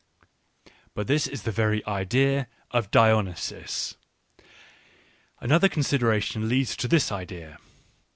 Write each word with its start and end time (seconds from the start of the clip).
But 0.95 1.05
this 1.05 1.27
is 1.27 1.43
the 1.43 1.51
very 1.51 1.85
idea 1.85 2.47
of 2.71 2.89
Dionysus. 2.89 3.97
Another 5.39 5.69
consideration 5.69 6.49
leads 6.49 6.75
to 6.77 6.87
this 6.87 7.11
idea. 7.11 7.59